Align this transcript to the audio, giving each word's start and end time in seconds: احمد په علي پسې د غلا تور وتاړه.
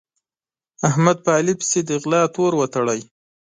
احمد 0.89 1.17
په 1.25 1.31
علي 1.37 1.53
پسې 1.59 1.79
د 1.89 1.91
غلا 2.01 2.21
تور 2.35 2.51
وتاړه. 2.57 2.95